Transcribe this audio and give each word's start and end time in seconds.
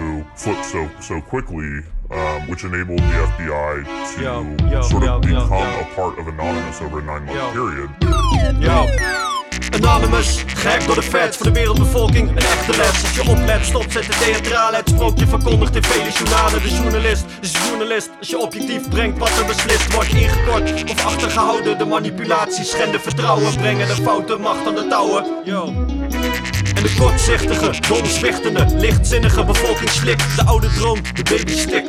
Bamboo 0.00 0.26
flipped 0.34 0.64
so 0.64 0.88
so 1.00 1.20
quickly, 1.20 1.80
um, 2.10 2.48
which 2.48 2.64
enabled 2.64 2.98
the 2.98 3.02
FBI 3.02 4.14
to 4.16 4.22
Yo, 4.22 4.70
yo, 4.70 4.82
sort 4.82 5.04
of 5.04 5.08
yo, 5.08 5.20
become 5.20 5.52
a 5.52 5.94
part 5.94 6.18
of 6.18 6.26
Anonymous 6.28 6.80
over 6.80 7.00
a 7.00 7.02
nine-month 7.02 7.36
Yo. 7.36 7.52
period. 7.52 7.90
Yo. 8.62 9.29
Anonymous, 9.70 10.44
gek 10.46 10.86
door 10.86 10.94
de 10.94 11.02
feds 11.02 11.36
voor 11.36 11.46
de 11.46 11.52
wereldbevolking. 11.52 12.28
Een 12.28 12.38
echte 12.38 12.76
les. 12.76 13.02
Als 13.02 13.14
je 13.14 13.30
oplet, 13.30 13.66
stopt, 13.66 13.92
zet 13.92 14.06
de 14.06 14.18
theatrale. 14.18 14.76
Het 14.76 14.88
sprookje 14.88 15.26
verkondigt 15.26 15.76
in 15.76 15.82
vele 15.82 16.10
journalen. 16.10 16.62
De 16.62 16.68
journalist 16.68 17.24
is 17.40 17.52
journalist. 17.68 18.10
Als 18.18 18.28
je 18.28 18.38
objectief 18.38 18.88
brengt 18.88 19.18
wat 19.18 19.38
er 19.38 19.46
beslist 19.46 19.92
wordt 19.92 20.08
ingekort 20.08 20.90
of 20.90 21.04
achtergehouden. 21.04 21.78
De 21.78 21.84
manipulatie 21.84 22.64
schenden 22.64 23.00
vertrouwen. 23.00 23.56
Brengen 23.56 23.86
de 23.86 24.02
foute 24.02 24.36
macht 24.36 24.66
aan 24.66 24.74
de 24.74 24.86
touwen. 24.86 25.24
En 26.74 26.82
de 26.82 26.94
kortzichtige, 26.98 27.70
domzwichtende, 27.88 28.66
lichtzinnige 28.76 29.44
bevolking 29.44 29.90
slikt 29.90 30.36
de 30.36 30.44
oude 30.44 30.68
droom, 30.68 31.00
de 31.14 31.22
baby 31.22 31.56
stik. 31.56 31.84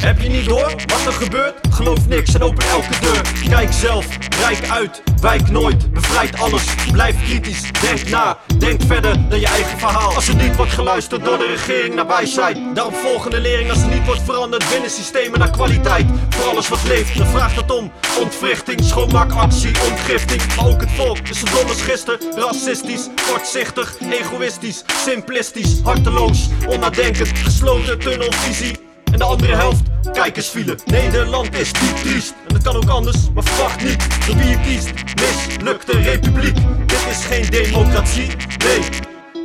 Heb 0.00 0.20
je 0.20 0.28
niet 0.28 0.44
door 0.44 0.74
wat 0.86 1.06
er 1.06 1.12
gebeurt? 1.12 1.69
Geloof 1.80 2.08
niks 2.08 2.34
en 2.34 2.42
open 2.42 2.64
elke 2.64 3.00
deur. 3.00 3.22
Kijk 3.48 3.72
zelf, 3.72 4.06
rijk 4.40 4.70
uit, 4.70 5.02
wijk 5.20 5.50
nooit, 5.50 5.92
bevrijd 5.92 6.40
alles. 6.40 6.64
Blijf 6.92 7.24
kritisch, 7.24 7.62
denk 7.80 8.08
na, 8.08 8.38
denk 8.58 8.80
verder 8.86 9.28
dan 9.28 9.40
je 9.40 9.46
eigen 9.46 9.78
verhaal. 9.78 10.14
Als 10.14 10.28
er 10.28 10.34
niet 10.34 10.56
wordt 10.56 10.72
geluisterd 10.72 11.24
door 11.24 11.38
de 11.38 11.46
regering 11.46 11.94
naar 11.94 12.06
wijsheid. 12.06 12.58
Daarom 12.74 12.94
volgende 12.94 13.40
lering 13.40 13.70
als 13.70 13.82
er 13.82 13.88
niet 13.88 14.04
wordt 14.06 14.22
veranderd 14.22 14.68
binnen 14.70 14.90
systemen 14.90 15.38
naar 15.38 15.50
kwaliteit. 15.50 16.06
Voor 16.28 16.50
alles 16.50 16.68
wat 16.68 16.84
leeft, 16.84 17.16
dan 17.16 17.26
vraagt 17.26 17.56
het 17.56 17.70
om 17.70 17.92
ontwrichting, 18.20 18.84
schoonmaakactie, 18.84 19.72
ontgifting. 19.90 20.54
Maar 20.56 20.66
ook 20.66 20.80
het 20.80 20.90
volk 20.90 21.18
is 21.18 21.38
zo 21.38 21.44
dom 21.44 21.68
als 21.68 21.82
gisteren. 21.82 22.20
Racistisch, 22.36 23.08
kortzichtig, 23.30 23.96
egoïstisch, 24.10 24.84
simplistisch, 25.04 25.80
harteloos, 25.82 26.48
onnadenkend, 26.66 27.38
gesloten 27.38 27.98
tunnelvisie. 27.98 28.89
En 29.12 29.18
de 29.18 29.24
andere 29.24 29.54
helft, 29.56 29.82
kijkersfile. 30.12 30.78
Nederland 30.86 31.54
is 31.54 31.72
diep 31.72 31.96
triest. 31.96 32.34
En 32.48 32.54
dat 32.54 32.62
kan 32.62 32.76
ook 32.76 32.88
anders, 32.88 33.16
maar 33.34 33.42
verwacht 33.42 33.84
niet. 33.84 34.26
Door 34.26 34.36
wie 34.36 34.48
je 34.48 34.60
kiest, 34.60 34.90
mislukte 35.14 35.92
republiek. 35.92 36.56
Dit 36.86 37.06
is 37.10 37.24
geen 37.24 37.46
democratie, 37.50 38.26
nee. 38.58 38.80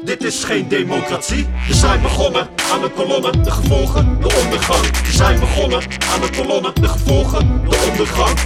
Dit 0.06 0.24
is 0.24 0.44
geen 0.44 0.68
democratie. 0.68 1.48
We 1.68 1.74
zijn 1.74 2.02
begonnen 2.02 2.48
aan 2.72 2.82
de 2.82 2.90
kolonne, 2.90 3.42
de 3.42 3.52
gevolgen, 3.52 4.18
de 4.22 4.42
ondergang. 4.44 4.82
We 4.82 5.12
zijn 5.12 5.40
begonnen 5.40 5.82
aan 6.14 6.22
de 6.22 6.30
kolonne, 6.38 6.74
de 6.74 6.88
gevolgen, 6.88 7.62
de 7.70 7.88
ondergang. 7.92 8.40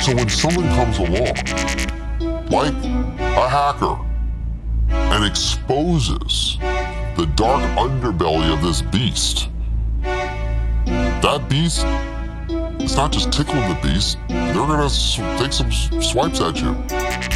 So 0.00 0.14
when 0.14 0.30
someone 0.30 0.68
comes 0.74 0.98
along, 0.98 1.36
like 2.48 2.74
a 3.36 3.48
hacker, 3.48 3.96
and 5.14 5.24
exposes 5.24 6.58
the 7.16 7.30
dark 7.36 7.62
underbelly 7.78 8.52
of 8.52 8.60
this 8.62 8.82
beast, 8.82 9.48
that 10.02 11.46
beast, 11.48 11.84
it's 12.82 12.96
not 12.96 13.12
just 13.12 13.32
tickling 13.32 13.62
the 13.68 13.78
beast, 13.80 14.18
they're 14.28 14.54
gonna 14.54 14.90
take 15.38 15.52
some 15.52 15.70
swipes 16.02 16.40
at 16.40 16.60
you. 16.60 17.33